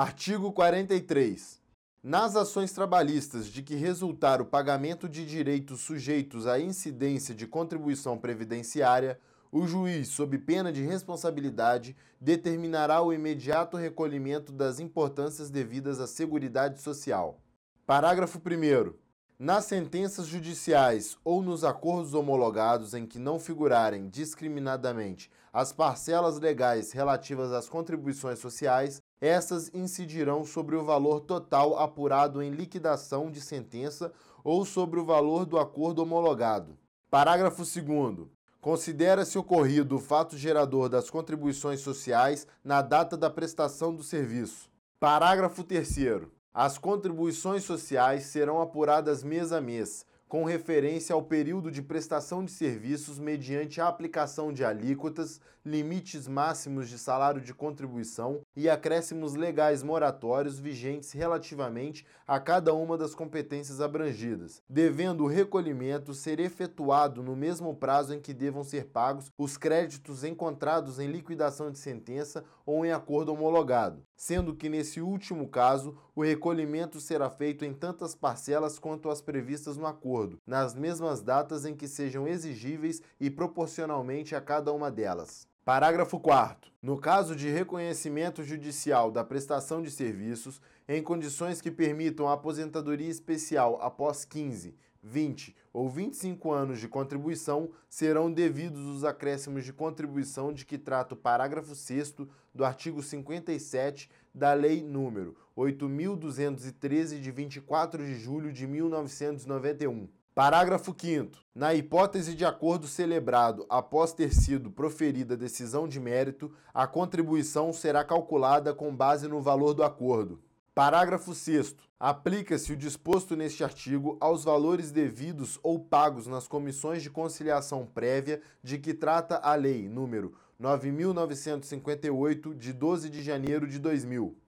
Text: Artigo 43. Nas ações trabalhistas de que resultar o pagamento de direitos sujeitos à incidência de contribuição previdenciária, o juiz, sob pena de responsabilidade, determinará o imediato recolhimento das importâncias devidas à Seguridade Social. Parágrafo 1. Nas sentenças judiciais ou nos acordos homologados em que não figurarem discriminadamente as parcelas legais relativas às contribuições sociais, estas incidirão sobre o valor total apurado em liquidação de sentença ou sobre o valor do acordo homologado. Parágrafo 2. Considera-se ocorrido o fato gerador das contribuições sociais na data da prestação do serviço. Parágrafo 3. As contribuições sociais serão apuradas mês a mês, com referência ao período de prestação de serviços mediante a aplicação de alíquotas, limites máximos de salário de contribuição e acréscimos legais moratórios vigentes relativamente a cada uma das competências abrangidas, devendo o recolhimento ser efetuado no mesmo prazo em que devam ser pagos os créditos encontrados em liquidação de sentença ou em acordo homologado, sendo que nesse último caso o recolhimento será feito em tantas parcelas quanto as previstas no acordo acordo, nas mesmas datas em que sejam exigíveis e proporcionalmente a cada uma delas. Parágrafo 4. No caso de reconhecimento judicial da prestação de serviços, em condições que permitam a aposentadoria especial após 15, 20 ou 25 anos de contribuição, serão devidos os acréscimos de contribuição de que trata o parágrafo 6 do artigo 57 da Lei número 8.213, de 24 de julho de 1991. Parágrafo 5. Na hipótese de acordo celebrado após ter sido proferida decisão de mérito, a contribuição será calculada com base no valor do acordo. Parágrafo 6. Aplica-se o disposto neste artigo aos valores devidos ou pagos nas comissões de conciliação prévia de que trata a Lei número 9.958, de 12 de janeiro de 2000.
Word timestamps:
Artigo 0.00 0.52
43. 0.52 1.60
Nas 2.00 2.36
ações 2.36 2.70
trabalhistas 2.70 3.48
de 3.48 3.64
que 3.64 3.74
resultar 3.74 4.40
o 4.40 4.46
pagamento 4.46 5.08
de 5.08 5.26
direitos 5.26 5.80
sujeitos 5.80 6.46
à 6.46 6.56
incidência 6.56 7.34
de 7.34 7.48
contribuição 7.48 8.16
previdenciária, 8.16 9.18
o 9.50 9.66
juiz, 9.66 10.06
sob 10.06 10.38
pena 10.38 10.72
de 10.72 10.84
responsabilidade, 10.84 11.96
determinará 12.20 13.02
o 13.02 13.12
imediato 13.12 13.76
recolhimento 13.76 14.52
das 14.52 14.78
importâncias 14.78 15.50
devidas 15.50 15.98
à 15.98 16.06
Seguridade 16.06 16.80
Social. 16.80 17.40
Parágrafo 17.84 18.38
1. 18.38 18.94
Nas 19.36 19.64
sentenças 19.64 20.28
judiciais 20.28 21.18
ou 21.24 21.42
nos 21.42 21.64
acordos 21.64 22.14
homologados 22.14 22.94
em 22.94 23.04
que 23.04 23.18
não 23.18 23.40
figurarem 23.40 24.08
discriminadamente 24.08 25.28
as 25.52 25.72
parcelas 25.72 26.38
legais 26.38 26.92
relativas 26.92 27.50
às 27.50 27.68
contribuições 27.68 28.38
sociais, 28.38 29.02
estas 29.20 29.72
incidirão 29.74 30.44
sobre 30.44 30.76
o 30.76 30.84
valor 30.84 31.20
total 31.20 31.78
apurado 31.78 32.42
em 32.42 32.50
liquidação 32.50 33.30
de 33.30 33.40
sentença 33.40 34.12
ou 34.44 34.64
sobre 34.64 35.00
o 35.00 35.04
valor 35.04 35.44
do 35.44 35.58
acordo 35.58 36.02
homologado. 36.02 36.78
Parágrafo 37.10 37.62
2. 37.62 38.28
Considera-se 38.60 39.38
ocorrido 39.38 39.96
o 39.96 40.00
fato 40.00 40.36
gerador 40.36 40.88
das 40.88 41.10
contribuições 41.10 41.80
sociais 41.80 42.46
na 42.62 42.82
data 42.82 43.16
da 43.16 43.30
prestação 43.30 43.94
do 43.94 44.02
serviço. 44.02 44.68
Parágrafo 45.00 45.64
3. 45.64 46.28
As 46.52 46.76
contribuições 46.76 47.64
sociais 47.64 48.24
serão 48.24 48.60
apuradas 48.60 49.22
mês 49.22 49.52
a 49.52 49.60
mês, 49.60 50.04
com 50.28 50.44
referência 50.44 51.14
ao 51.14 51.22
período 51.22 51.70
de 51.70 51.80
prestação 51.80 52.44
de 52.44 52.50
serviços 52.50 53.18
mediante 53.18 53.80
a 53.80 53.88
aplicação 53.88 54.52
de 54.52 54.62
alíquotas, 54.62 55.40
limites 55.64 56.28
máximos 56.28 56.88
de 56.88 56.98
salário 56.98 57.40
de 57.40 57.54
contribuição 57.54 58.40
e 58.54 58.68
acréscimos 58.68 59.34
legais 59.34 59.82
moratórios 59.82 60.58
vigentes 60.58 61.12
relativamente 61.12 62.06
a 62.26 62.38
cada 62.38 62.74
uma 62.74 62.96
das 62.96 63.14
competências 63.14 63.80
abrangidas, 63.80 64.62
devendo 64.68 65.24
o 65.24 65.26
recolhimento 65.26 66.12
ser 66.12 66.40
efetuado 66.40 67.22
no 67.22 67.34
mesmo 67.34 67.74
prazo 67.74 68.14
em 68.14 68.20
que 68.20 68.34
devam 68.34 68.62
ser 68.62 68.86
pagos 68.86 69.30
os 69.36 69.56
créditos 69.56 70.24
encontrados 70.24 70.98
em 70.98 71.08
liquidação 71.08 71.70
de 71.70 71.78
sentença 71.78 72.44
ou 72.66 72.84
em 72.84 72.92
acordo 72.92 73.32
homologado, 73.32 74.02
sendo 74.14 74.54
que 74.54 74.68
nesse 74.68 75.00
último 75.00 75.48
caso 75.48 75.96
o 76.14 76.22
recolhimento 76.22 77.00
será 77.00 77.30
feito 77.30 77.64
em 77.64 77.72
tantas 77.72 78.14
parcelas 78.14 78.78
quanto 78.78 79.08
as 79.08 79.22
previstas 79.22 79.76
no 79.76 79.86
acordo 79.86 80.17
acordo, 80.18 80.40
nas 80.44 80.74
mesmas 80.74 81.22
datas 81.22 81.64
em 81.64 81.74
que 81.74 81.86
sejam 81.86 82.26
exigíveis 82.26 83.00
e 83.20 83.30
proporcionalmente 83.30 84.34
a 84.34 84.40
cada 84.40 84.72
uma 84.72 84.90
delas. 84.90 85.46
Parágrafo 85.64 86.18
4. 86.18 86.72
No 86.82 86.98
caso 86.98 87.36
de 87.36 87.48
reconhecimento 87.48 88.42
judicial 88.42 89.10
da 89.10 89.22
prestação 89.22 89.80
de 89.80 89.90
serviços, 89.90 90.60
em 90.88 91.02
condições 91.02 91.60
que 91.60 91.70
permitam 91.70 92.26
a 92.26 92.32
aposentadoria 92.32 93.08
especial 93.08 93.78
após 93.80 94.24
15, 94.24 94.74
20 95.02 95.54
ou 95.78 95.88
25 95.88 96.50
anos 96.50 96.80
de 96.80 96.88
contribuição, 96.88 97.70
serão 97.88 98.32
devidos 98.32 98.84
os 98.84 99.04
acréscimos 99.04 99.64
de 99.64 99.72
contribuição 99.72 100.52
de 100.52 100.66
que 100.66 100.76
trata 100.76 101.14
o 101.14 101.16
parágrafo 101.16 101.72
6 101.72 102.16
do 102.52 102.64
artigo 102.64 103.00
57 103.00 104.10
da 104.34 104.52
Lei 104.54 104.82
número 104.82 105.36
8.213, 105.56 107.20
de 107.20 107.30
24 107.30 108.04
de 108.04 108.16
julho 108.16 108.52
de 108.52 108.66
1991. 108.66 110.08
Parágrafo 110.34 110.92
5. 111.00 111.38
Na 111.54 111.72
hipótese 111.74 112.34
de 112.34 112.44
acordo 112.44 112.88
celebrado 112.88 113.64
após 113.68 114.12
ter 114.12 114.34
sido 114.34 114.72
proferida 114.72 115.36
decisão 115.36 115.86
de 115.86 116.00
mérito, 116.00 116.52
a 116.74 116.88
contribuição 116.88 117.72
será 117.72 118.02
calculada 118.02 118.74
com 118.74 118.94
base 118.94 119.28
no 119.28 119.40
valor 119.40 119.74
do 119.74 119.84
acordo. 119.84 120.40
Parágrafo 120.78 121.34
6. 121.34 121.74
Aplica-se 121.98 122.72
o 122.72 122.76
disposto 122.76 123.34
neste 123.34 123.64
artigo 123.64 124.16
aos 124.20 124.44
valores 124.44 124.92
devidos 124.92 125.58
ou 125.60 125.76
pagos 125.76 126.28
nas 126.28 126.46
comissões 126.46 127.02
de 127.02 127.10
conciliação 127.10 127.84
prévia 127.84 128.40
de 128.62 128.78
que 128.78 128.94
trata 128.94 129.38
a 129.38 129.56
Lei 129.56 129.88
número 129.88 130.36
9.958, 130.62 132.54
de 132.54 132.72
12 132.72 133.10
de 133.10 133.24
janeiro 133.24 133.66
de 133.66 133.80
2000. 133.80 134.38